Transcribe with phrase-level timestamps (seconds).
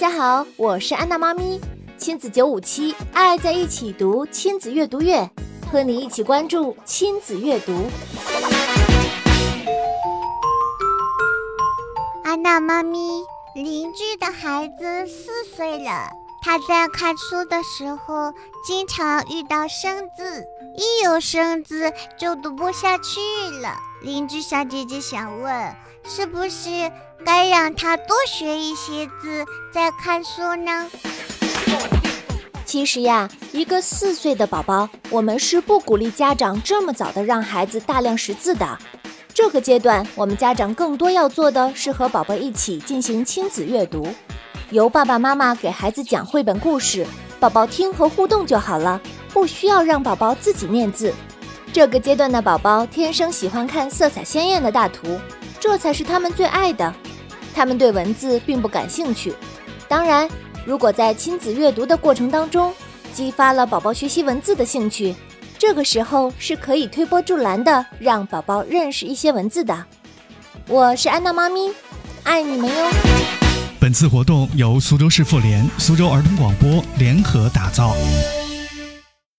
[0.00, 1.60] 大家好，我是安娜妈咪，
[1.96, 5.28] 亲子九五七，爱在一起读亲子阅读月，
[5.72, 7.72] 和你一起关注亲子阅读。
[12.22, 13.24] 安娜妈咪，
[13.56, 16.08] 邻居的孩子四岁了，
[16.40, 18.32] 他在看书的时候
[18.64, 20.44] 经常遇到生字，
[20.76, 23.20] 一有生字就读不下去
[23.60, 23.76] 了。
[24.02, 25.74] 邻居小姐姐想问，
[26.04, 26.90] 是不是？
[27.26, 30.88] 该让他多学一些字，再看书呢。
[32.64, 38.78] 其实呀，一个四岁的宝宝，我们是不鼓励家长这么早的让孩子大量识字的。
[39.34, 44.06] 这个阶段，我们家长更多要做的是和宝宝一起进行亲子阅读，
[44.70, 47.06] 由爸爸妈妈给孩子讲绘本故事，
[47.40, 49.00] 宝宝听和互动就好了，
[49.32, 51.14] 不需要让宝宝自己念字。
[51.72, 55.18] 这个阶段的宝宝天生喜欢看色彩鲜艳的大图，
[55.58, 56.92] 这才是他们最爱的。
[57.54, 59.34] 他们对文字并不感兴趣。
[59.88, 60.28] 当然，
[60.66, 62.70] 如果在亲子阅读的过程当中
[63.14, 65.14] 激发了宝宝学习文字的兴趣，
[65.56, 69.82] 这个时候是可以推波助澜的，让宝宝认识一些文字的。
[70.68, 71.72] 我是安娜妈咪，
[72.24, 73.47] 爱你们哟！
[73.88, 77.94] 本次活动由苏州市妇联、苏州儿童广播联合打造。